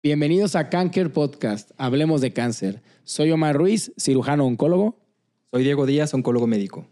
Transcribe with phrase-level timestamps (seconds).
[0.00, 1.72] Bienvenidos a Cancer Podcast.
[1.76, 2.82] Hablemos de cáncer.
[3.02, 4.96] Soy Omar Ruiz, cirujano oncólogo.
[5.50, 6.86] Soy Diego Díaz, oncólogo médico.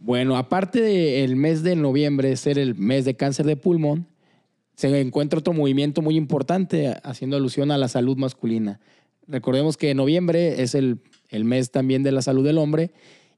[0.00, 4.08] Bueno, aparte del mes de noviembre ser el mes de cáncer de pulmón,
[4.74, 8.80] se encuentra otro movimiento muy importante haciendo alusión a la salud masculina.
[9.28, 12.90] Recordemos que noviembre es el, el mes también de la salud del hombre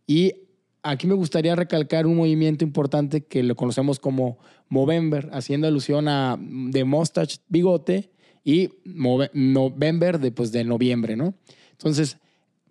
[0.07, 0.37] y
[0.83, 4.39] aquí me gustaría recalcar un movimiento importante que lo conocemos como
[4.71, 8.11] Movember, haciendo alusión a de mustache, bigote,
[8.45, 11.35] y November de, pues, de noviembre, ¿no?
[11.73, 12.19] Entonces,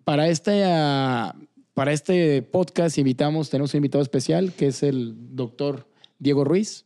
[0.04, 1.34] para este, ah,
[1.74, 5.86] para este podcast invitamos, tenemos un invitado especial que es el doctor
[6.18, 6.84] Diego Ruiz.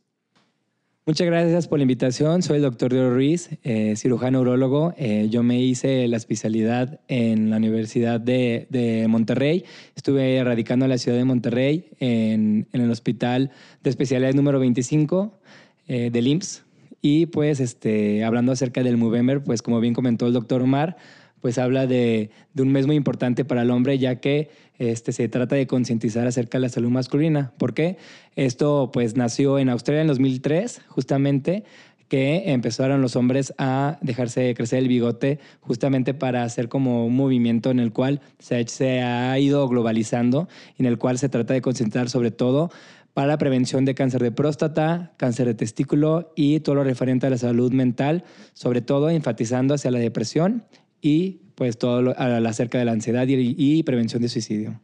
[1.05, 2.43] Muchas gracias por la invitación.
[2.43, 4.93] Soy el doctor Diego Ruiz, eh, cirujano urologo.
[4.97, 9.63] Eh, yo me hice la especialidad en la Universidad de, Monterrey.
[9.95, 13.51] Estuve radicando en la ciudad de Monterrey en, en el hospital
[13.83, 15.39] de especialidad número 25
[15.87, 16.66] eh, del IMSS.
[17.01, 20.97] Y pues este, hablando acerca del Movember, pues como bien comentó el doctor Omar,
[21.41, 25.27] pues habla de, de, un mes muy importante para el hombre, ya que este, se
[25.27, 27.51] trata de concientizar acerca de la salud masculina.
[27.57, 27.97] ¿Por qué?
[28.35, 31.63] Esto pues nació en Australia en 2003, justamente,
[32.07, 37.69] que empezaron los hombres a dejarse crecer el bigote justamente para hacer como un movimiento
[37.69, 42.31] en el cual se, ha ido globalizando, en el cual se trata de concentrar sobre
[42.31, 42.71] todo
[43.13, 47.31] para la prevención de cáncer de próstata, cáncer de testículo y todo lo referente a
[47.31, 50.65] la salud mental, sobre todo enfatizando hacia la depresión
[51.01, 54.79] y pues todo lo, acerca de la ansiedad y, prevención de suicidio.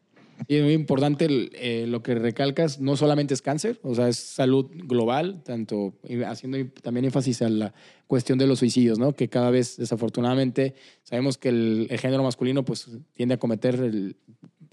[0.47, 4.17] Y es muy importante eh, lo que recalcas, no solamente es cáncer, o sea, es
[4.17, 5.93] salud global, tanto
[6.25, 7.73] haciendo también énfasis a la
[8.07, 9.13] cuestión de los suicidios, ¿no?
[9.13, 14.15] Que cada vez, desafortunadamente, sabemos que el, género masculino pues tiende a cometer,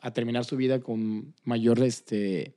[0.00, 2.54] a terminar su vida con mayor este,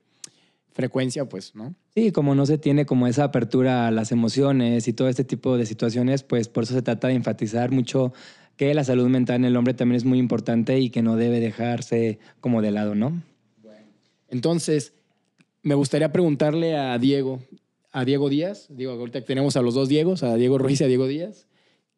[0.74, 1.74] frecuencia, pues, ¿no?
[1.94, 5.56] Sí, como no se tiene como esa apertura a las emociones y todo este tipo
[5.56, 8.12] de situaciones, pues por eso se trata de enfatizar mucho
[8.56, 11.40] que la salud mental en el hombre también es muy importante y que no debe
[11.40, 13.22] dejarse como de lado, ¿no?
[13.62, 13.86] Bueno.
[14.28, 14.92] Entonces,
[15.62, 17.40] me gustaría preguntarle a Diego,
[17.90, 20.86] a Diego Díaz, digo, ahorita tenemos a los dos Diegos, a Diego Ruiz y a
[20.86, 21.46] Diego Díaz,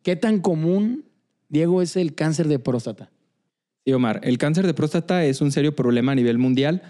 [0.03, 1.05] ¿qué tan común,
[1.49, 3.11] Diego, es el cáncer de próstata?
[3.85, 6.83] Sí, Omar, el cáncer de próstata es un serio problema a nivel mundial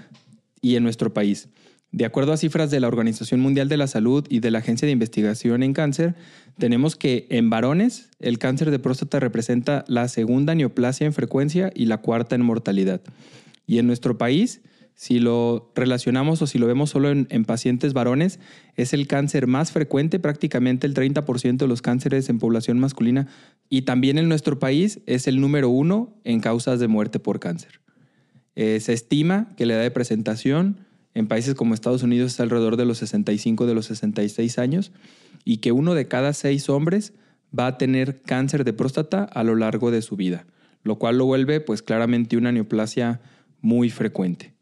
[0.61, 1.49] y en nuestro país.
[1.93, 4.87] De acuerdo a cifras de la Organización Mundial de la Salud y de la Agencia
[4.87, 6.15] de Investigación en Cáncer,
[6.59, 11.87] tenemos que en varones el cáncer de próstata representa la segunda neoplasia en frecuencia y
[11.87, 13.01] la cuarta en mortalidad.
[13.67, 14.63] Y en nuestro país,
[14.95, 18.41] si lo relacionamos o si lo vemos solo en, pacientes varones,
[18.77, 23.29] es el cáncer más frecuente, prácticamente el 30% de los cánceres en población masculina.
[23.69, 27.81] Y también en nuestro país es el número uno en causas de muerte por cáncer.
[28.55, 30.86] Eh, se estima que la edad de presentación
[31.17, 34.93] en países como Estados Unidos es alrededor de los 65, de los 66 años,
[35.47, 37.15] y que uno de cada seis hombres
[37.59, 40.47] va a tener cáncer de próstata a lo largo de su vida,
[40.83, 43.23] lo cual lo vuelve pues claramente una neoplasia
[43.63, 44.53] muy frecuente.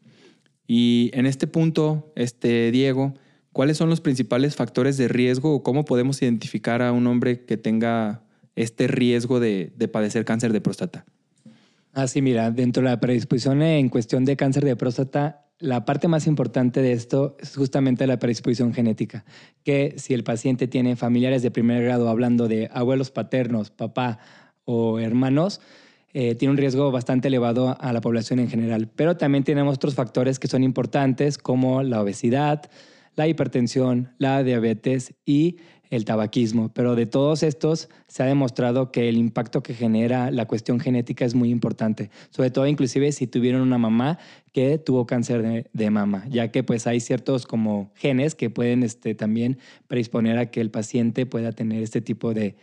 [0.65, 3.15] Y en este punto, este Diego,
[3.51, 7.57] ¿cuáles son los principales factores de riesgo o cómo podemos identificar a un hombre que
[7.57, 8.23] tenga
[8.55, 11.05] este riesgo de, de padecer cáncer de próstata?
[11.91, 16.27] Así, mira, dentro de la predisposición en cuestión de cáncer de próstata, la parte más
[16.27, 19.25] importante de esto es justamente la predisposición genética,
[19.63, 24.19] que si el paciente tiene familiares de primer grado, hablando de abuelos paternos, papá
[24.65, 25.61] o hermanos,
[26.13, 28.89] eh, tiene un riesgo bastante elevado a la población en general.
[28.95, 32.69] Pero también tenemos otros factores que son importantes como la obesidad,
[33.15, 35.57] la hipertensión, la diabetes y
[35.95, 40.45] el tabaquismo, pero de todos estos se ha demostrado que el impacto que genera la
[40.45, 44.19] cuestión genética es muy importante, sobre todo inclusive si tuvieron una mamá
[44.51, 49.13] que tuvo cáncer de, mama, ya que pues hay ciertos como genes que pueden este,
[49.13, 49.57] también
[49.87, 52.55] predisponer a que el paciente pueda tener este tipo de,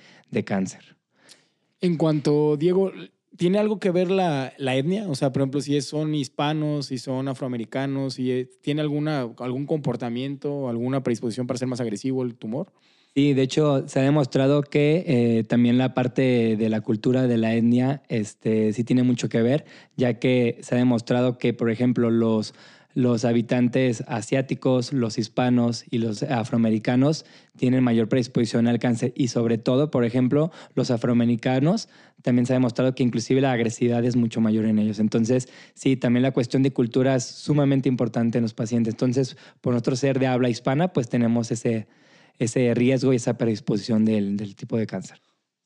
[0.44, 0.96] cáncer.
[1.80, 2.92] En cuanto, Diego,
[3.36, 5.06] ¿tiene algo que ver la, la, etnia?
[5.08, 10.70] O sea, por ejemplo, si son hispanos, si son afroamericanos, si tiene alguna, algún comportamiento,
[10.70, 12.72] alguna predisposición para ser más agresivo el tumor.
[13.14, 17.36] Sí, de hecho se ha demostrado que eh, también la parte de la cultura de
[17.36, 19.66] la etnia este, sí tiene mucho que ver,
[19.98, 22.54] ya que se ha demostrado que, por ejemplo, los,
[22.94, 29.58] los habitantes asiáticos, los hispanos y los afroamericanos tienen mayor predisposición al cáncer y sobre
[29.58, 31.90] todo, por ejemplo, los afroamericanos
[32.22, 34.98] también se ha demostrado que inclusive la agresividad es mucho mayor en ellos.
[35.00, 38.94] Entonces, sí, también la cuestión de cultura es sumamente importante en los pacientes.
[38.94, 41.88] Entonces, por nuestro ser de habla hispana, pues tenemos ese
[42.38, 45.20] ese riesgo y esa predisposición del, tipo de cáncer.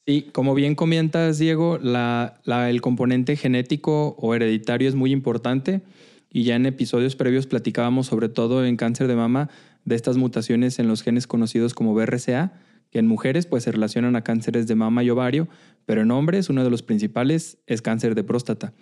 [0.06, 5.82] Sí, como bien comentas, Diego, el componente genético o hereditario es muy importante
[6.30, 9.48] y ya en episodios previos platicábamos sobre todo en cáncer de mama
[9.84, 12.52] de estas mutaciones en los genes conocidos como BRCA,
[12.90, 15.48] que en mujeres pues se relacionan a cánceres de mama y ovario,
[15.86, 18.72] pero en hombres uno de los principales es cáncer de próstata.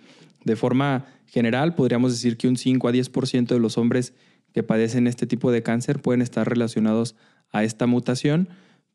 [0.43, 4.13] De forma general, podríamos decir que un 5 a 10% de los hombres
[4.53, 7.15] que padecen este tipo de cáncer pueden estar relacionados
[7.51, 8.49] a esta mutación,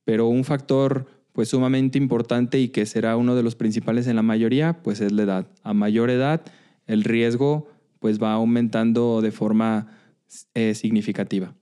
[0.05, 4.23] pero un factor pues sumamente importante y que será uno de los principales en la
[4.23, 5.47] mayoría, pues es la edad.
[5.63, 6.43] A mayor edad,
[6.87, 7.69] el riesgo
[8.01, 9.87] pues va aumentando de forma
[10.55, 11.55] eh, significativa.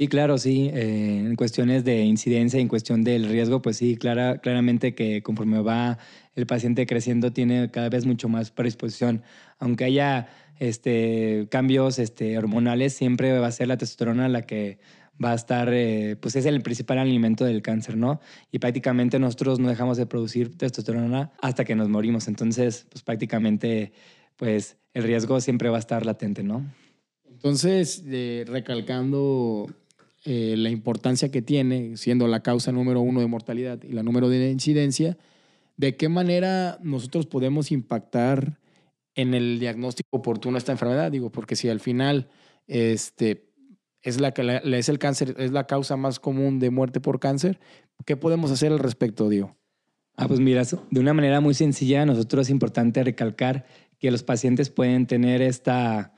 [0.00, 0.70] Sí, claro, sí.
[0.72, 5.60] Eh, en cuestiones de incidencia, en cuestión del riesgo, pues sí, clara, claramente que conforme
[5.60, 5.98] va
[6.34, 9.22] el paciente creciendo, tiene cada vez mucho más predisposición.
[9.58, 10.28] Aunque haya
[10.58, 14.78] este, cambios este, hormonales, siempre va a ser la testosterona la que
[15.22, 18.20] va a estar, eh, pues es el principal alimento del cáncer, ¿no?
[18.50, 22.28] Y prácticamente nosotros no dejamos de producir testosterona hasta que nos morimos.
[22.28, 23.92] Entonces, pues prácticamente,
[24.36, 26.64] pues el riesgo siempre va a estar latente, ¿no?
[27.28, 28.04] Entonces,
[28.46, 29.66] recalcando
[30.24, 34.28] eh, la importancia que tiene, siendo la causa número uno de mortalidad y la número
[34.28, 35.16] de incidencia,
[35.76, 38.58] ¿de qué manera nosotros podemos impactar
[39.14, 41.10] en el diagnóstico oportuno esta enfermedad?
[41.10, 42.28] Digo, porque si al final
[42.66, 43.49] este,
[44.02, 47.60] es, la, es el cáncer, es la causa más común de muerte por cáncer,
[48.06, 49.56] ¿qué podemos hacer al respecto, Diego?
[50.16, 53.64] Ah, pues mira, de una manera muy sencilla, nosotros es importante recalcar
[53.98, 56.14] que los pacientes pueden tener esta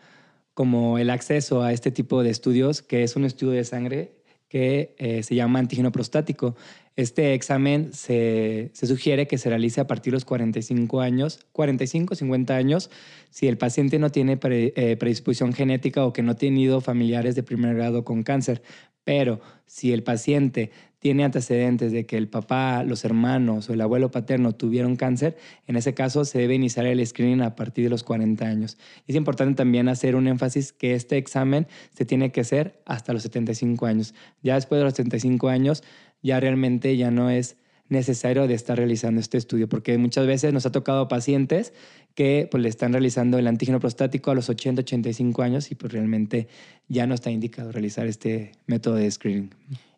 [0.55, 4.94] como el acceso a este tipo de estudios, que es un estudio de sangre que
[4.99, 6.56] eh, se llama antígeno prostático.
[6.94, 12.54] Este examen se, sugiere que se realice a partir de los 45 años, 45, 50
[12.54, 12.90] años,
[13.30, 17.42] si el paciente no tiene eh, predisposición genética o que no ha tenido familiares de
[17.42, 18.62] primer grado con cáncer.
[19.04, 24.12] Pero si el paciente tiene antecedentes de que el papá, los hermanos o el abuelo
[24.12, 25.36] paterno tuvieron cáncer,
[25.66, 28.78] en ese caso se debe iniciar el screening a partir de los 40 años.
[29.08, 33.24] Es importante también hacer un énfasis que este examen se tiene que hacer hasta los
[33.24, 34.14] 75 años.
[34.42, 35.82] Ya después de los 75 años,
[36.22, 37.56] ya realmente ya no es
[37.88, 41.72] necesario de estar realizando este estudio, porque muchas veces nos ha tocado pacientes
[42.14, 45.92] que pues, le están realizando el antígeno prostático a los 80, 85 años y pues
[45.92, 46.48] realmente
[46.88, 49.50] ya no está indicado realizar este método de screening.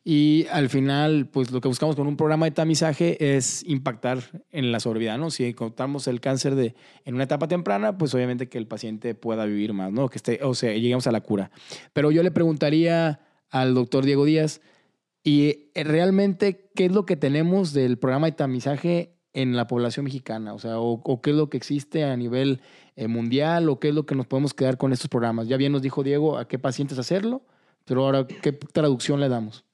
[0.07, 4.19] Y al final, pues lo que buscamos con un programa de tamizaje es impactar
[4.53, 5.31] en la sobrevida, ¿no?
[5.31, 6.75] Si encontramos el cáncer de,
[7.07, 10.11] en una etapa temprana, pues obviamente que el paciente pueda vivir más, ¿no?
[10.11, 11.51] Que esté, o sea, lleguemos a la cura.
[11.95, 14.61] Pero yo le preguntaría al doctor Diego Díaz,
[15.25, 20.53] ¿y realmente qué es lo que tenemos del programa de tamizaje en la población mexicana?
[20.53, 22.61] O sea, o, qué es lo que existe a nivel
[22.95, 25.49] eh, mundial, o qué es lo que nos podemos quedar con estos programas.
[25.49, 27.43] Ya bien nos dijo Diego a qué pacientes hacerlo,
[27.87, 29.65] pero ahora, ¿qué traducción le damos?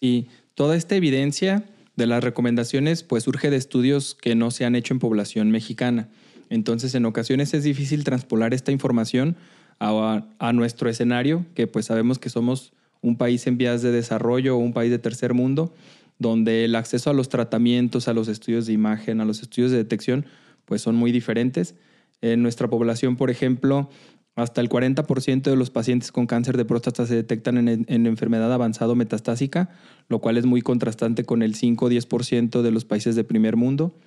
[0.00, 1.64] Y toda esta evidencia
[1.96, 6.08] de las recomendaciones pues surge de estudios que no se han hecho en población mexicana.
[6.48, 9.36] Entonces en ocasiones es difícil transpolar esta información
[9.78, 12.72] a, a, nuestro escenario, que pues sabemos que somos
[13.02, 15.72] un país en vías de desarrollo o un país de tercer mundo,
[16.18, 19.78] donde el acceso a los tratamientos, a los estudios de imagen, a los estudios de
[19.78, 20.26] detección,
[20.66, 21.74] pues son muy diferentes.
[22.20, 23.88] En nuestra población, por ejemplo,
[24.36, 28.94] hasta el 40% de los pacientes con cáncer de próstata se detectan en, enfermedad avanzada
[28.94, 29.70] metastásica,
[30.08, 33.56] lo cual es muy contrastante con el 5 o 10% de los países de primer
[33.56, 33.98] mundo.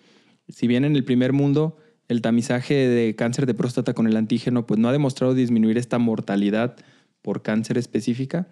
[0.48, 1.78] Si bien en el primer mundo
[2.08, 6.00] el tamizaje de cáncer de próstata con el antígeno pues no ha demostrado disminuir esta
[6.00, 6.76] mortalidad
[7.22, 8.48] por cáncer específica,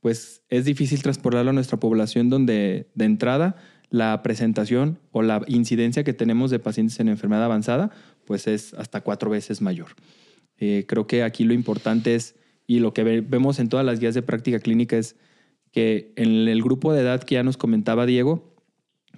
[0.00, 3.56] pues es difícil transportarlo a nuestra población donde de entrada
[3.90, 7.90] la presentación o la incidencia que tenemos de pacientes en enfermedad avanzada
[8.24, 9.88] pues es hasta cuatro veces mayor.
[10.58, 12.34] Eh, creo que aquí lo importante es,
[12.66, 15.16] y lo que vemos en todas las guías de práctica clínica es
[15.70, 18.54] que en el grupo de edad que ya nos comentaba Diego,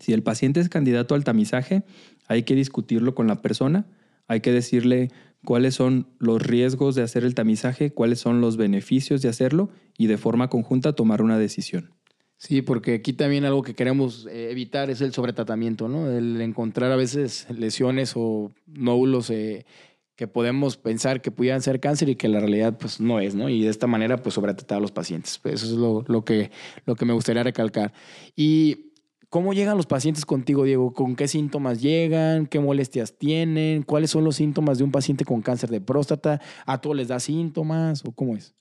[0.01, 1.83] si el paciente es candidato al tamizaje,
[2.27, 3.87] hay que discutirlo con la persona,
[4.27, 5.11] hay que decirle
[5.45, 10.07] cuáles son los riesgos de hacer el tamizaje, cuáles son los beneficios de hacerlo y
[10.07, 11.95] de forma conjunta tomar una decisión.
[12.37, 16.09] Sí, porque aquí también algo que queremos eh, evitar es el sobretratamiento, ¿no?
[16.09, 19.67] El encontrar a veces lesiones o nódulos eh,
[20.15, 23.49] que podemos pensar que pudieran ser cáncer y que la realidad pues no es, ¿no?
[23.49, 25.41] Y de esta manera pues sobretratar a los pacientes.
[25.45, 26.53] Eso es lo, lo, que,
[26.87, 27.93] lo que me gustaría recalcar.
[28.37, 28.88] Y
[29.29, 30.93] ¿cómo llegan los pacientes contigo, Diego?
[30.93, 32.47] ¿Con qué síntomas llegan?
[32.47, 33.83] ¿Qué molestias tienen?
[33.83, 36.41] ¿Cuáles son los síntomas de un paciente con cáncer de próstata?
[36.67, 38.55] ¿A todos les da síntomas o cómo es?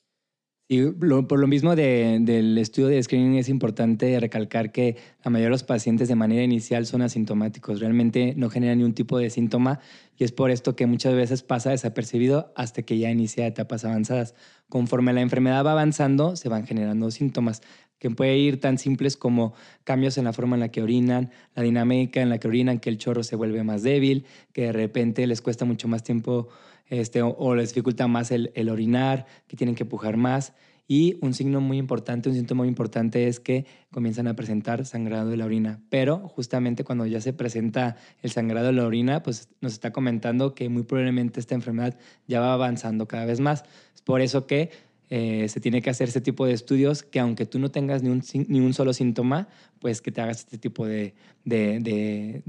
[0.70, 5.52] Y por lo mismo del estudio de screening es importante recalcar que la mayoría de
[5.52, 9.80] los pacientes de manera inicial son asintomáticos, realmente no generan ningún tipo de síntoma
[10.18, 14.36] y es por esto que muchas veces pasa desapercibido hasta que ya inicia etapas avanzadas.
[14.68, 17.62] Conforme la enfermedad va avanzando, se van generando síntomas
[18.00, 21.64] que puede ir tan simples como cambios en la forma en la que orinan, la
[21.64, 25.26] dinámica en la que orinan, que el chorro se vuelve más débil, que de repente
[25.28, 26.50] les cuesta mucho más tiempo
[26.90, 30.54] este, o, les dificulta más el, orinar, que tienen que pujar más.
[30.90, 35.30] Y un signo muy importante, un síntoma muy importante es que comienzan a presentar sangrado
[35.30, 35.82] de la orina.
[35.90, 40.56] Pero justamente cuando ya se presenta el sangrado de la orina, pues nos está comentando
[40.56, 43.66] que muy probablemente esta enfermedad ya va avanzando cada vez más.
[43.94, 44.70] Es por eso que
[45.10, 48.10] eh, se tiene que hacer ese tipo de estudios que aunque tú no tengas ni
[48.10, 49.48] un, solo síntoma,
[49.80, 51.14] pues que te hagas este tipo de,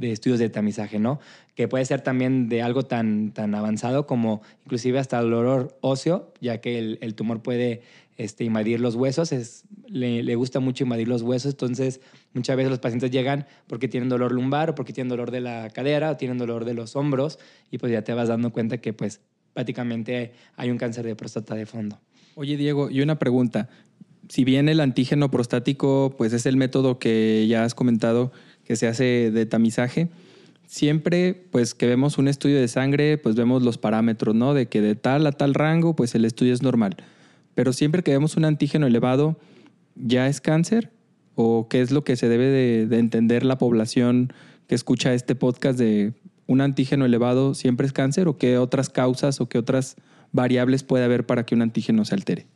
[0.01, 1.21] estudios de tamizaje, ¿no?
[1.55, 6.79] Que puede ser también de algo tan, avanzado como inclusive hasta dolor óseo, ya que
[7.01, 7.83] el, tumor puede
[8.17, 12.01] este, invadir los huesos, es, le, le, gusta mucho invadir los huesos, entonces
[12.35, 15.71] muchas veces los pacientes llegan porque tienen dolor lumbar o porque tienen dolor de la
[15.71, 17.39] cadera o tienen dolor de los hombros
[17.71, 19.21] y pues ya te vas dando cuenta que pues
[19.55, 22.01] prácticamente hay un cáncer de próstata de fondo.
[22.35, 23.69] Oye, Diego, y una pregunta.
[24.29, 28.31] Si bien el antígeno prostático, pues es el método que ya has comentado
[28.65, 30.09] que se hace de tamizaje,
[30.67, 34.53] siempre, pues que vemos un estudio de sangre, pues vemos los parámetros, ¿no?
[34.53, 36.97] De que de tal a tal rango, pues el estudio es normal.
[37.55, 39.39] Pero siempre que vemos un antígeno elevado,
[39.97, 40.93] ¿ya es cáncer?
[41.35, 44.33] ¿O qué es lo que se debe de, de entender la población
[44.67, 46.13] que escucha este podcast de
[46.47, 48.29] un antígeno elevado siempre es cáncer?
[48.29, 49.97] ¿O qué otras causas o qué otras
[50.33, 52.47] variables puede haber para que un antígeno se altere.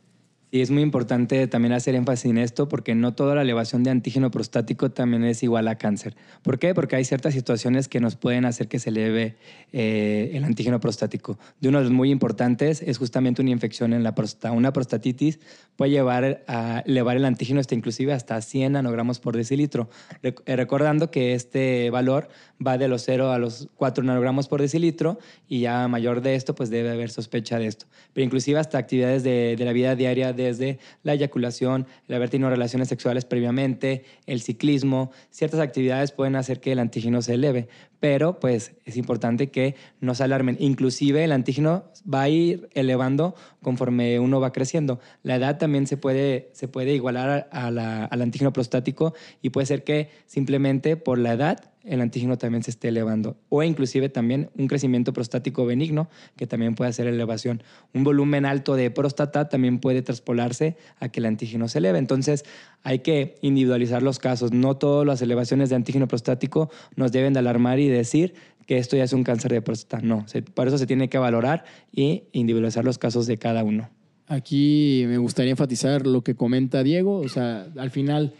[0.53, 3.89] Y es muy importante también hacer énfasis en esto porque no toda la elevación de
[3.89, 6.15] antígeno prostático también es igual a cáncer.
[6.43, 6.75] ¿Por qué?
[6.75, 9.35] Porque hay ciertas situaciones que nos pueden hacer que se eleve
[9.71, 11.39] eh, el antígeno prostático.
[11.59, 14.51] De uno de los muy importantes es justamente una infección en la próstata.
[14.51, 15.39] Una prostatitis
[15.75, 19.89] puede llevar a elevar el antígeno hasta inclusive hasta 100 nanogramos por decilitro.
[20.21, 22.29] Eh, recordando que este valor
[22.63, 25.17] va de los 0 a los 4 nanogramos por decilitro
[25.49, 27.87] y ya mayor de esto pues debe haber sospecha de esto.
[28.13, 32.29] Pero inclusive hasta actividades de, de la vida diaria de desde la eyaculación, el haber
[32.29, 37.67] tenido relaciones sexuales previamente, el ciclismo, ciertas actividades pueden hacer que el antígeno se eleve,
[37.99, 40.57] pero pues es importante que no se alarmen.
[40.59, 44.99] Inclusive el antígeno va a ir elevando conforme uno va creciendo.
[45.23, 50.09] La edad también se puede, se puede igualar al antígeno prostático y puede ser que
[50.25, 53.37] simplemente por la edad el antígeno también se esté elevando.
[53.49, 57.63] O inclusive también un crecimiento prostático benigno, que también puede hacer elevación.
[57.93, 61.99] Un volumen alto de próstata también puede traspolarse a que el antígeno se eleve.
[61.99, 62.45] Entonces
[62.83, 64.53] hay que individualizar los casos.
[64.53, 68.33] No todas las elevaciones de antígeno prostático nos deben de alarmar y decir
[68.65, 70.01] que esto ya es un cáncer de próstata.
[70.03, 73.89] No, por eso se tiene que valorar y individualizar los casos de cada uno.
[74.27, 77.17] Aquí me gustaría enfatizar lo que comenta Diego.
[77.17, 78.33] O sea, al final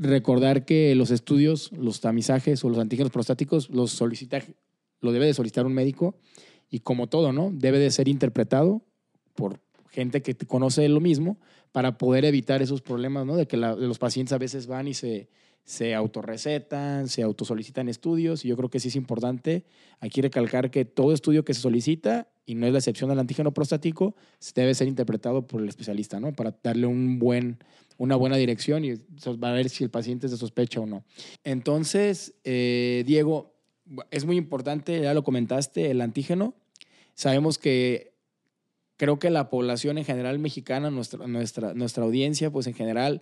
[0.00, 4.42] recordar que los estudios, los tamizajes o los antígenos prostáticos los solicita,
[5.00, 6.16] lo debe de solicitar un médico
[6.70, 7.50] y como todo, ¿no?
[7.52, 8.82] Debe de ser interpretado
[9.34, 11.38] por gente que conoce lo mismo
[11.72, 13.36] para poder evitar esos problemas, ¿no?
[13.36, 15.28] De que los pacientes a veces van y se,
[15.64, 19.64] se autorrecetan, se autosolicitan estudios y yo creo que sí es importante
[20.00, 23.52] aquí recalcar que todo estudio que se solicita, y no es la excepción del antígeno
[23.52, 24.16] prostático,
[24.54, 26.32] debe ser interpretado por el especialista, ¿no?
[26.32, 27.58] Para darle un buen,
[28.00, 31.04] una buena dirección y va a ver si el paciente es de sospecha o no.
[31.44, 33.52] Entonces, eh, Diego,
[34.10, 36.54] es muy importante, ya lo comentaste, el antígeno.
[37.12, 38.14] Sabemos que
[38.96, 43.20] creo que la población en general mexicana, nuestra, nuestra, nuestra audiencia, pues en general,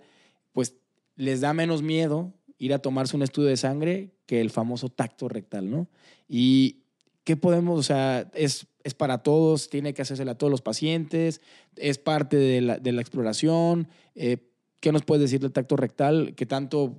[0.53, 0.75] pues
[1.17, 5.27] les da menos miedo ir a tomarse un estudio de sangre que el famoso tacto
[5.27, 5.89] rectal, ¿no?
[6.29, 6.83] Y
[7.25, 11.41] ¿qué podemos, o sea, es, es para todos, tiene que hacerse a todos los pacientes,
[11.75, 14.48] es parte de la, de la exploración, eh,
[14.79, 16.33] ¿Qué nos puedes decir del tacto rectal?
[16.35, 16.95] Que tanto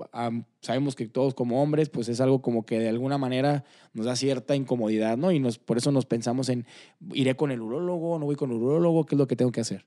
[0.60, 4.16] sabemos que todos como hombres, pues es algo como que de alguna manera nos da
[4.16, 5.32] cierta incomodidad, ¿no?
[5.32, 6.66] Y por eso nos pensamos en,
[7.14, 8.18] ¿iré con el urólogo?
[8.18, 9.06] ¿No voy con el urólogo?
[9.06, 9.86] ¿Qué es lo que tengo que hacer?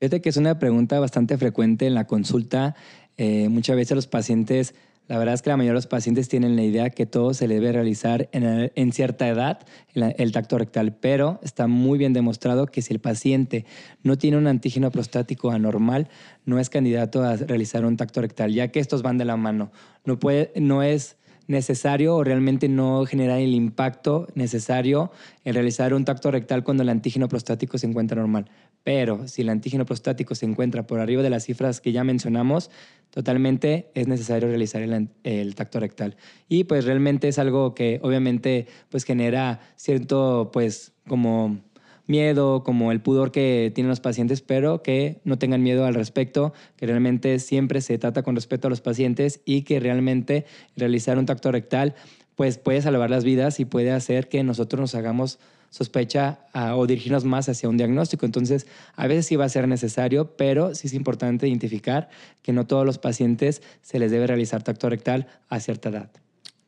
[0.00, 2.74] Fíjate que es una pregunta bastante frecuente en la consulta.
[3.16, 4.74] Eh, muchas veces los pacientes
[5.06, 7.46] la verdad es que la mayoría de los pacientes tienen la idea que todo se
[7.46, 9.58] debe realizar en, cierta edad,
[9.92, 13.66] el, tacto rectal, pero está muy bien demostrado que si el paciente
[14.02, 16.08] no tiene un antígeno prostático anormal,
[16.46, 19.72] no es candidato a realizar un tacto rectal, ya que estos van de la mano.
[20.06, 25.10] No, puede, no es necesario o realmente no genera el impacto necesario
[25.44, 28.50] en realizar un tacto rectal cuando el antígeno prostático se encuentra normal.
[28.82, 32.70] Pero si el antígeno prostático se encuentra por arriba de las cifras que ya mencionamos,
[33.10, 36.16] totalmente es necesario realizar el, tacto rectal.
[36.48, 41.60] Y pues realmente es algo que obviamente pues genera cierto pues como
[42.06, 46.52] miedo, como el pudor que tienen los pacientes, pero que no tengan miedo al respecto,
[46.76, 50.44] que realmente siempre se trata con respeto a los pacientes y que realmente
[50.76, 51.94] realizar un tacto rectal
[52.34, 55.38] pues puede salvar las vidas y puede hacer que nosotros nos hagamos
[55.70, 56.46] sospecha
[56.76, 58.26] o dirigirnos más hacia un diagnóstico.
[58.26, 62.08] Entonces, a veces sí va a ser necesario, pero sí es importante identificar
[62.42, 66.10] que no todos los pacientes se les debe realizar tacto rectal a cierta edad.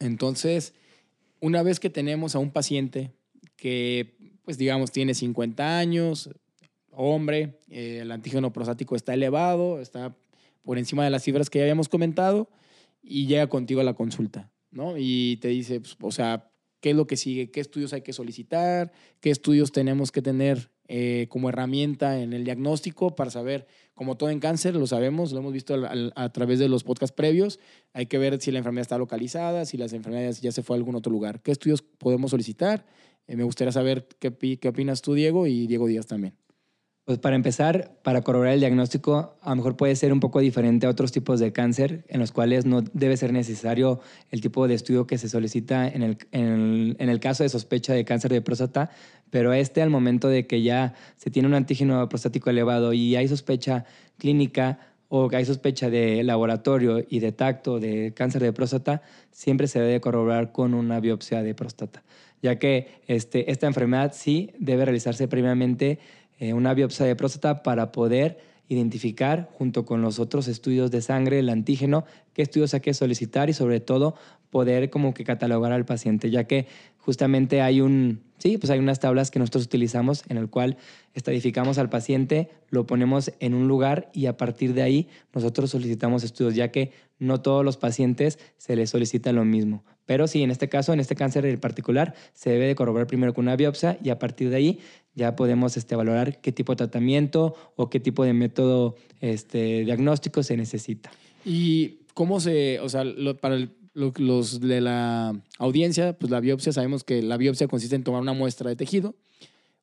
[0.00, 0.74] Entonces,
[1.40, 3.12] una vez que tenemos a un paciente
[3.56, 4.16] que,
[4.46, 6.30] pues digamos, tiene 50 años,
[6.92, 10.16] hombre, eh, el antígeno prostático está elevado, está
[10.62, 12.48] por encima de las cifras que ya habíamos comentado
[13.02, 14.94] y llega contigo a la consulta, ¿no?
[14.96, 16.48] Y te dice, pues, o sea,
[16.80, 17.50] ¿qué es lo que sigue?
[17.50, 18.92] ¿Qué estudios hay que solicitar?
[19.18, 24.30] ¿Qué estudios tenemos que tener eh, como herramienta en el diagnóstico para saber, como todo
[24.30, 25.74] en cáncer, lo sabemos, lo hemos visto
[26.14, 27.58] a, través de los podcasts previos,
[27.92, 30.78] hay que ver si la enfermedad está localizada, si las enfermedades ya se fue a
[30.78, 31.42] algún otro lugar.
[31.42, 32.86] ¿Qué estudios podemos solicitar?
[33.26, 36.34] Eh, me gustaría saber qué, qué opinas tú, Diego, y Diego Díaz también.
[37.06, 40.88] Pues para empezar, para corroborar el diagnóstico, a lo mejor puede ser un poco diferente
[40.88, 44.00] a otros tipos de cáncer, en los cuales no debe ser necesario
[44.32, 48.04] el tipo de estudio que se solicita en el, en el, caso de sospecha de
[48.04, 48.90] cáncer de próstata,
[49.30, 53.28] pero este al momento de que ya se tiene un antígeno prostático elevado y hay
[53.28, 53.84] sospecha
[54.18, 59.78] clínica o hay sospecha de laboratorio y de tacto de cáncer de próstata, siempre se
[59.78, 62.02] debe corroborar con una biopsia de próstata,
[62.42, 65.98] ya que este, esta enfermedad sí debe realizarse previamente
[66.38, 68.38] eh, una biopsia de próstata para poder
[68.68, 72.04] identificar junto con los otros estudios de sangre, el antígeno,
[72.36, 74.14] qué estudios hay que solicitar y sobre todo
[74.50, 76.66] poder como que catalogar al paciente, ya que
[76.98, 80.76] justamente hay un, sí, pues hay unas tablas que nosotros utilizamos en el cual
[81.14, 86.24] estadificamos al paciente, lo ponemos en un lugar y a partir de ahí nosotros solicitamos
[86.24, 89.82] estudios, ya que no todos los pacientes se les solicita lo mismo.
[90.04, 93.32] Pero sí, en este caso, en este cáncer en particular, se debe de corroborar primero
[93.32, 94.80] con una biopsia y a partir de ahí
[95.14, 100.42] ya podemos este, valorar qué tipo de tratamiento o qué tipo de método este, diagnóstico
[100.42, 101.10] se necesita.
[101.46, 103.04] ¿Y cómo se, o sea,
[103.42, 108.22] para los de la audiencia, pues la biopsia, sabemos que la biopsia consiste en tomar
[108.22, 109.14] una muestra de tejido.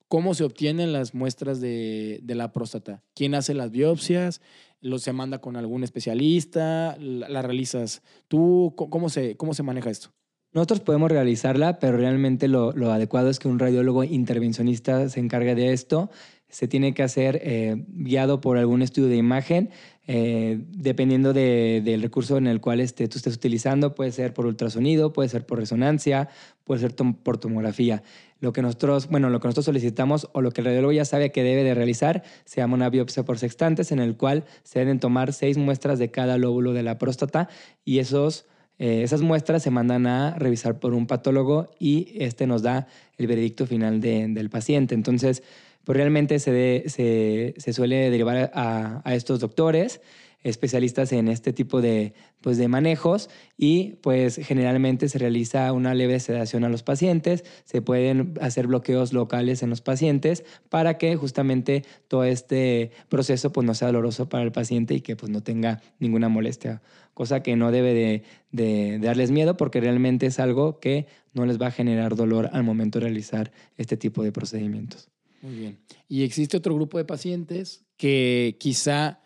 [0.08, 3.04] ¿Cómo se obtienen las muestras de, la próstata?
[3.14, 4.42] ¿Quién hace las biopsias?
[4.82, 6.98] ¿Lo se manda con algún especialista?
[7.00, 8.74] ¿La, realizas tú?
[8.76, 10.10] ¿Cómo se, ¿Cómo se maneja esto?
[10.54, 15.72] Nosotros podemos realizarla, pero realmente lo, adecuado es que un radiólogo intervencionista se encargue de
[15.72, 16.10] esto.
[16.50, 19.70] Se tiene que hacer eh, guiado por algún estudio de imagen,
[20.06, 23.96] eh, dependiendo del recurso en el cual este, tú estés utilizando.
[23.96, 26.30] Puede ser por ultrasonido, puede ser por resonancia,
[26.66, 28.04] puede ser por tomografía.
[28.40, 31.32] Lo que nosotros, bueno, lo que nosotros solicitamos o lo que el radiólogo ya sabe
[31.32, 35.00] que debe de realizar se llama una biopsia por sextantes, en el cual se deben
[35.00, 37.48] tomar seis muestras de cada lóbulo de la próstata
[37.86, 38.46] y esos
[38.80, 42.88] eh, esas muestras se mandan a revisar por un patólogo y este nos da
[43.18, 44.96] el veredicto final del paciente.
[44.96, 45.44] Entonces,
[45.84, 50.02] pues realmente se, se, suele derivar a, a estos doctores
[50.44, 56.20] especialistas en este tipo de, pues, de manejos y pues generalmente se realiza una leve
[56.20, 61.84] sedación a los pacientes, se pueden hacer bloqueos locales en los pacientes para que justamente
[62.08, 65.82] todo este proceso pues no sea doloroso para el paciente y que pues no tenga
[66.00, 66.82] ninguna molestia,
[67.14, 71.60] cosa que no debe de, de darles miedo porque realmente es algo que no les
[71.60, 75.13] va a generar dolor al momento de realizar este tipo de procedimientos.
[75.44, 75.80] Muy bien.
[76.08, 79.20] Y existe otro grupo de pacientes que quizá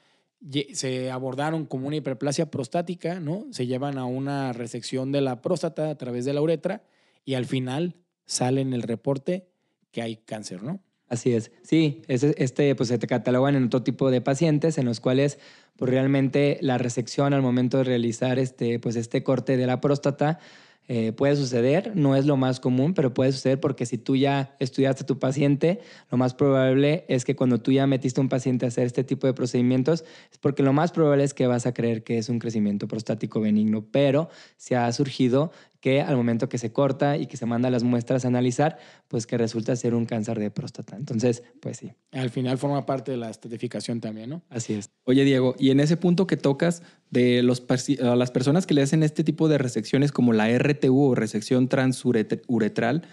[0.73, 3.45] se abordaron como una hiperplasia prostática, ¿no?
[3.51, 6.83] Se llevan a una resección de la próstata a través de la uretra
[7.23, 9.47] y al final sale en el reporte
[9.91, 10.81] que hay cáncer, ¿no?
[11.07, 11.51] Así es.
[11.61, 15.37] Sí, este pues se catalogan en otro tipo de pacientes en los cuales
[15.75, 20.39] pues realmente la resección al momento de realizar este pues este corte de la próstata
[20.89, 24.55] eh, puede suceder, no es lo más común, pero puede suceder porque si tú ya
[24.59, 28.29] estudiaste a tu paciente, lo más probable es que cuando tú ya metiste a un
[28.29, 31.65] paciente a hacer este tipo de procedimientos, es porque lo más probable es que vas
[31.65, 36.49] a creer que es un crecimiento prostático benigno, pero se ha surgido que al momento
[36.49, 39.93] que se corta y que se manda las muestras a analizar, pues que resulta ser
[39.93, 40.95] un cáncer de próstata.
[40.95, 41.91] Entonces, pues sí.
[42.11, 44.41] Al final forma parte de la estratificación también, ¿no?
[44.49, 44.89] Así es.
[45.05, 47.63] Oye, Diego, y en ese punto que tocas de los,
[48.01, 51.67] a las personas que le hacen este tipo de resecciones como la RTU o resección
[51.67, 53.03] transuretral,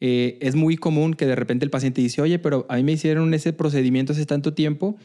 [0.00, 2.92] eh, es muy común que de repente el paciente dice, oye, pero a mí me
[2.92, 4.96] hicieron ese procedimiento hace tanto tiempo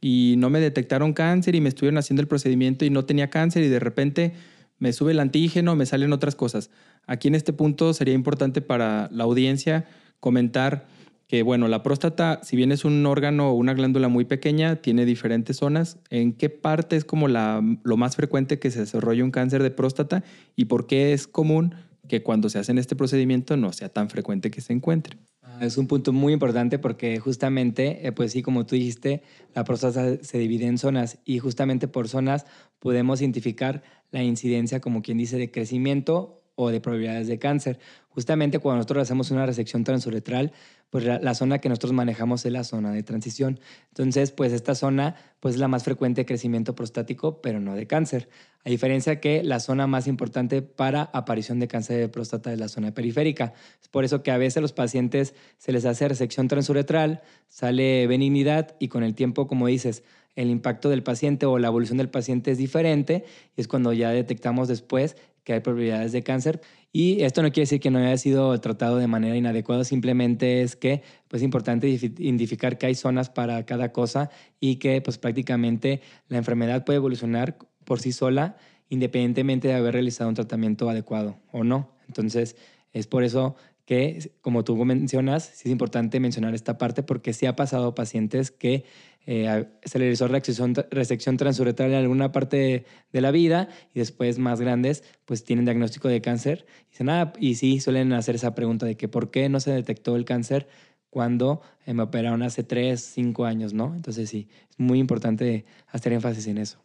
[0.00, 3.64] y no me detectaron cáncer y me estuvieron haciendo el procedimiento y no tenía cáncer
[3.64, 4.34] y de repente
[4.78, 6.70] me sube el antígeno, me salen otras cosas.
[7.06, 9.86] Aquí en este punto sería importante para la audiencia
[10.20, 10.86] comentar
[11.26, 15.04] que, bueno, la próstata, si bien es un órgano o una glándula muy pequeña, tiene
[15.04, 15.98] diferentes zonas.
[16.10, 19.70] ¿En qué parte es como la, lo más frecuente que se desarrolle un cáncer de
[19.70, 20.22] próstata
[20.54, 21.74] y por qué es común
[22.08, 25.16] que cuando se hace este procedimiento no sea tan frecuente que se encuentre?
[25.42, 29.22] Ah, es un punto muy importante porque justamente, eh, pues sí, como tú dijiste,
[29.54, 32.46] la próstata se divide en zonas y justamente por zonas
[32.78, 37.78] podemos identificar la incidencia, como quien dice, de crecimiento o de probabilidades de cáncer.
[38.08, 40.52] Justamente cuando nosotros hacemos una resección transuretral,
[40.94, 43.58] pues la, zona que nosotros manejamos es la zona de transición.
[43.88, 47.88] Entonces, pues esta zona pues es la más frecuente de crecimiento prostático, pero no de
[47.88, 48.28] cáncer.
[48.64, 52.68] A diferencia que la zona más importante para aparición de cáncer de próstata es la
[52.68, 53.54] zona periférica.
[53.82, 58.06] Es por eso que a veces a los pacientes se les hace resección transuretral, sale
[58.06, 60.04] benignidad y con el tiempo, como dices,
[60.36, 63.24] el impacto del paciente o la evolución del paciente es diferente
[63.56, 66.60] y es cuando ya detectamos después que hay probabilidades de cáncer.
[66.96, 70.76] Y esto no quiere decir que no haya sido tratado de manera inadecuada, simplemente es
[70.76, 74.30] que pues, es importante identificar que hay zonas para cada cosa
[74.60, 78.56] y que pues, prácticamente la enfermedad puede evolucionar por sí sola
[78.90, 81.90] independientemente de haber realizado un tratamiento adecuado o no.
[82.06, 82.54] Entonces,
[82.92, 87.46] es por eso que, como tú mencionas, sí es importante mencionar esta parte porque sí
[87.46, 88.84] ha pasado pacientes que
[89.26, 94.38] eh, se le realizó resección, resección transuretral en alguna parte de, la vida y después
[94.38, 98.54] más grandes pues tienen diagnóstico de cáncer y, dicen, ah, y sí suelen hacer esa
[98.54, 100.68] pregunta de que por qué no se detectó el cáncer
[101.08, 103.94] cuando me operaron hace 3, 5 años, ¿no?
[103.94, 106.82] Entonces sí, es muy importante hacer énfasis en eso.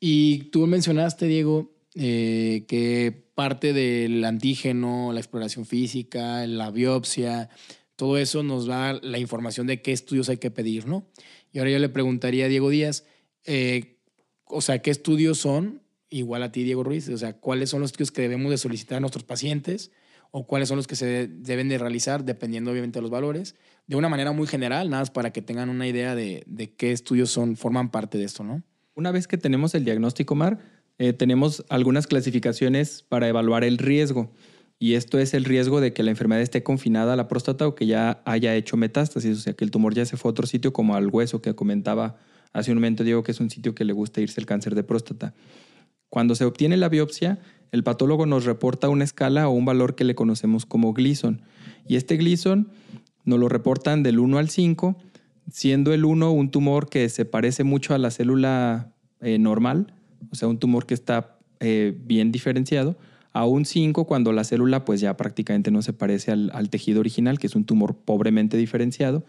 [0.00, 7.50] Y tú mencionaste, Diego, eh, que parte del antígeno, la exploración física, la biopsia,
[7.94, 11.06] todo eso nos da la información de qué estudios hay que pedir, ¿no?
[11.52, 13.04] Y ahora yo le preguntaría a Diego Díaz,
[13.44, 14.00] eh,
[14.44, 15.82] o sea, ¿qué estudios son?
[16.10, 18.96] Igual a ti, Diego Ruiz, o sea, ¿cuáles son los estudios que debemos de solicitar
[18.96, 19.92] a nuestros pacientes?
[20.32, 23.54] ¿O cuáles son los que se deben de realizar, dependiendo obviamente de los valores?
[23.86, 26.90] De una manera muy general, nada más para que tengan una idea de, de qué
[26.90, 28.64] estudios son, forman parte de esto, ¿no?
[28.96, 30.58] Una vez que tenemos el diagnóstico, Mar,
[30.98, 34.32] eh, tenemos algunas clasificaciones para evaluar el riesgo.
[34.80, 37.74] Y esto es el riesgo de que la enfermedad esté confinada a la próstata o
[37.74, 40.46] que ya haya hecho metástasis, o sea, que el tumor ya se fue a otro
[40.46, 42.16] sitio como al hueso que comentaba
[42.52, 44.84] hace un momento, Diego, que es un sitio que le gusta irse el cáncer de
[44.84, 45.34] próstata.
[46.08, 47.38] Cuando se obtiene la biopsia,
[47.72, 51.42] el patólogo nos reporta una escala o un valor que le conocemos como Gleason.
[51.86, 52.70] Y este Gleason
[53.24, 54.96] nos lo reportan del 1 al 5,
[55.50, 59.92] siendo el 1 un tumor que se parece mucho a la célula eh, normal,
[60.30, 62.96] o sea, un tumor que está eh, bien diferenciado,
[63.32, 67.38] a un 5 cuando la célula pues ya prácticamente no se parece al, tejido original,
[67.38, 69.24] que es un tumor pobremente diferenciado.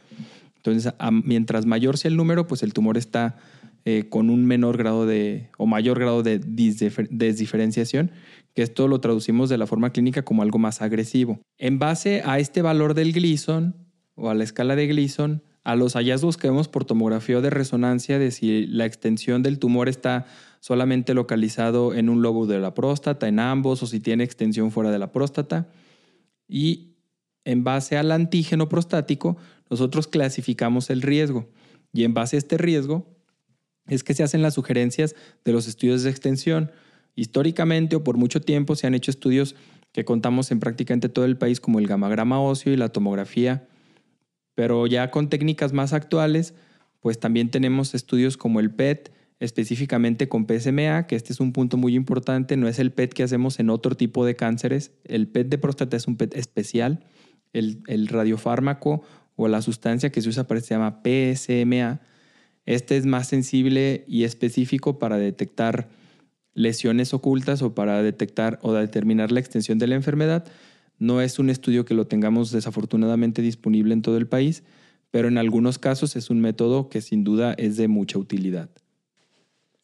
[0.56, 3.38] Entonces, mientras mayor sea el número, pues el tumor está
[3.86, 8.12] eh, con un menor grado de, o mayor grado de desdiferenciación,
[8.54, 11.40] que esto lo traducimos de la forma clínica como algo más agresivo.
[11.58, 13.76] En base a este valor del Gleason,
[14.16, 18.20] o a la escala de Gleason, a los hallazgos que vemos por tomografía de resonancia
[18.20, 20.26] de si la extensión del tumor está
[20.60, 24.92] solamente localizado en un lobo de la próstata, en ambos, o si tiene extensión fuera
[24.92, 25.70] de la próstata.
[26.48, 26.96] Y
[27.46, 29.38] en base al antígeno prostático,
[29.70, 31.48] nosotros clasificamos el riesgo.
[31.94, 33.08] Y en base a este riesgo
[33.88, 36.72] es que se hacen las sugerencias de los estudios de extensión.
[37.16, 39.56] Históricamente o por mucho tiempo se han hecho estudios
[39.92, 43.68] que contamos en prácticamente todo el país como el gamagrama óseo y la tomografía,
[44.54, 46.54] pero ya con técnicas más actuales,
[47.00, 51.78] pues también tenemos estudios como el PET, específicamente con PSMA, que este es un punto
[51.78, 55.48] muy importante, no es el PET que hacemos en otro tipo de cánceres, el PET
[55.48, 57.06] de próstata es un PET especial,
[57.54, 59.04] el, el radiofármaco
[59.36, 62.02] o la sustancia que se usa para este se llama PSMA,
[62.66, 65.90] este es más sensible y específico para detectar
[66.54, 70.46] lesiones ocultas o para detectar o determinar la extensión de la enfermedad.
[70.98, 74.64] No es un estudio que lo tengamos desafortunadamente disponible en todo el país,
[75.10, 78.70] pero en algunos casos es un método que sin duda es de mucha utilidad.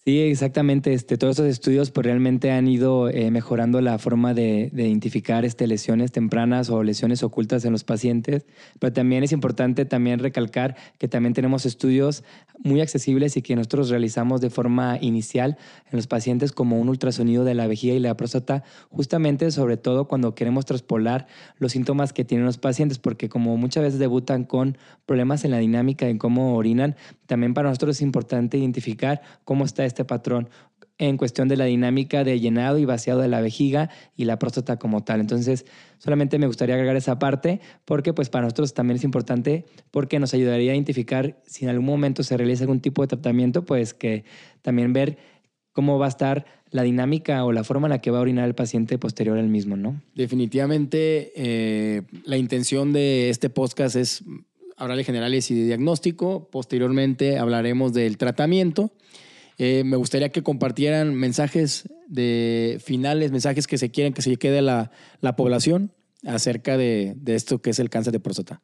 [0.08, 0.94] Sí, exactamente.
[0.94, 5.66] Este, todos estos estudios pues, realmente han ido eh, mejorando la forma de, identificar este,
[5.66, 8.46] lesiones tempranas o lesiones ocultas en los pacientes.
[8.78, 12.24] Pero también es importante también recalcar que también tenemos estudios
[12.64, 15.58] muy accesibles y que nosotros realizamos de forma inicial
[15.92, 20.08] en los pacientes como un ultrasonido de la vejiga y la próstata, justamente sobre todo
[20.08, 21.26] cuando queremos traspolar
[21.58, 25.58] los síntomas que tienen los pacientes, porque como muchas veces debutan con problemas en la
[25.58, 30.50] dinámica en cómo orinan, también para nosotros es importante identificar cómo está este patrón
[30.98, 34.78] en cuestión de la dinámica de llenado y vaciado de la vejiga y la próstata
[34.78, 35.20] como tal.
[35.20, 35.66] Entonces,
[35.98, 40.34] solamente me gustaría agregar esa parte porque pues para nosotros también es importante porque nos
[40.34, 44.24] ayudaría a identificar si en algún momento se realiza algún tipo de tratamiento, pues que
[44.62, 45.18] también ver
[45.74, 48.48] cómo va a estar la dinámica o la forma en la que va a orinar
[48.48, 50.02] el paciente posterior al mismo, ¿no?
[50.16, 54.24] Definitivamente eh, la intención de este podcast es
[54.78, 56.50] hablar de generales y de diagnóstico.
[56.50, 58.92] Posteriormente hablaremos del tratamiento.
[59.58, 64.62] Eh, me gustaría que compartieran mensajes de finales, mensajes que se quieren que se quede
[64.62, 64.92] la,
[65.22, 65.92] la población
[66.26, 68.62] acerca de, de esto que es el cáncer de próstata.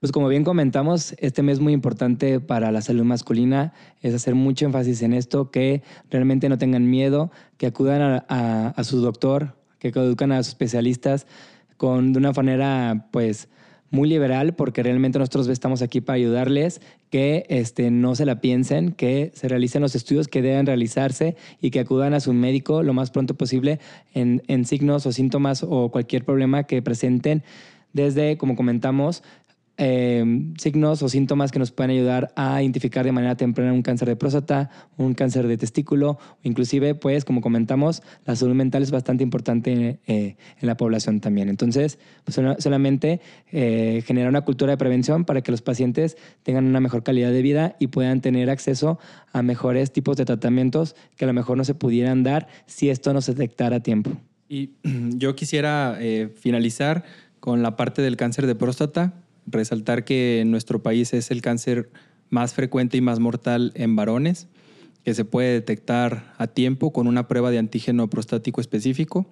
[0.00, 4.66] Pues como bien comentamos, este mes muy importante para la salud masculina es hacer mucho
[4.66, 9.56] énfasis en esto, que realmente no tengan miedo, que acudan a, a, a su doctor,
[9.78, 11.28] que educan a sus especialistas
[11.76, 13.48] con, de una manera pues
[13.92, 18.90] muy liberal porque realmente nosotros estamos aquí para ayudarles, que este, no se la piensen,
[18.92, 22.94] que se realicen los estudios que deben realizarse y que acudan a su médico lo
[22.94, 23.78] más pronto posible
[24.14, 27.44] en, en signos o síntomas o cualquier problema que presenten.
[27.92, 29.22] Desde, como comentamos,
[29.84, 30.24] eh,
[30.58, 34.14] signos o síntomas que nos pueden ayudar a identificar de manera temprana un cáncer de
[34.14, 39.98] próstata, un cáncer de testículo, inclusive, pues, como comentamos, la salud mental es bastante importante
[40.06, 41.48] eh, en la población también.
[41.48, 46.78] Entonces, pues, solamente eh, generar una cultura de prevención para que los pacientes tengan una
[46.78, 49.00] mejor calidad de vida y puedan tener acceso
[49.32, 53.12] a mejores tipos de tratamientos que a lo mejor no se pudieran dar si esto
[53.12, 54.12] no se detectara a tiempo.
[54.48, 54.74] Y
[55.16, 55.98] yo quisiera
[56.36, 57.02] finalizar
[57.40, 59.14] con la parte del cáncer de próstata
[59.46, 61.90] resaltar que en nuestro país es el cáncer
[62.30, 64.48] más frecuente y más mortal en varones,
[65.04, 69.26] que se puede detectar a tiempo con una prueba de antígeno prostático específico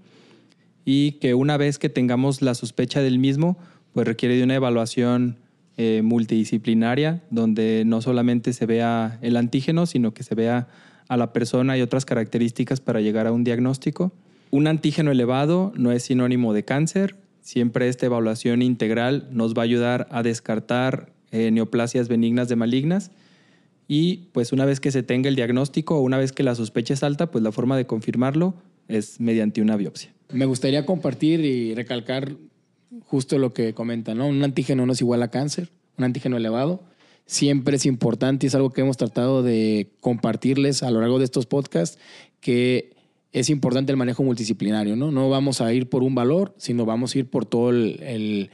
[0.85, 3.57] y que una vez que tengamos la sospecha del mismo,
[3.93, 5.39] pues requiere de una evaluación
[5.77, 10.69] eh, multidisciplinaria donde no solamente se vea el antígeno, sino que se vea
[11.09, 14.13] a la persona y otras características para llegar a un diagnóstico.
[14.51, 19.65] Un antígeno elevado no es sinónimo de cáncer, Siempre esta evaluación integral nos va a
[19.65, 23.11] ayudar a descartar eh, neoplasias benignas de malignas
[23.89, 26.95] y pues una vez que se tenga el diagnóstico o una vez que la sospecha
[26.95, 28.55] es alta, pues la forma de confirmarlo
[28.89, 30.13] es mediante una biopsia.
[30.33, 32.37] Me gustaría compartir y recalcar
[33.07, 34.29] justo lo que comenta, ¿no?
[34.29, 36.83] Un antígeno no es igual a cáncer, un antígeno elevado
[37.31, 41.25] siempre es importante y es algo que hemos tratado de compartirles a lo largo de
[41.25, 41.97] estos podcasts,
[42.41, 42.91] que
[43.33, 45.11] es importante el manejo multidisciplinario, ¿no?
[45.11, 48.51] No vamos a ir por un valor, sino vamos a ir por todo el,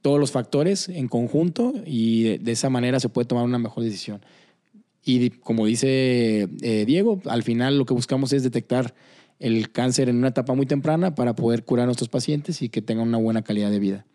[0.00, 4.24] todos los factores en conjunto y de, esa manera se puede tomar una mejor decisión.
[5.04, 8.94] Y como dice eh, Diego, al final lo que buscamos es detectar
[9.40, 12.80] el cáncer en una etapa muy temprana para poder curar a nuestros pacientes y que
[12.80, 14.06] tengan una buena calidad de vida.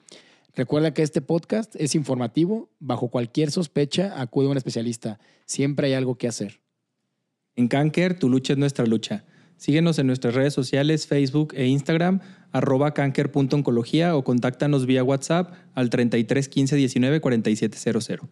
[0.55, 2.69] Recuerda que este podcast es informativo.
[2.79, 5.19] Bajo cualquier sospecha, acude a un especialista.
[5.45, 6.61] Siempre hay algo que hacer.
[7.55, 9.25] En Cáncer, tu lucha es nuestra lucha.
[9.57, 15.89] Síguenos en nuestras redes sociales, Facebook e Instagram, arroba canker.oncología o contáctanos vía WhatsApp al
[15.89, 18.29] 33 15 19 4700.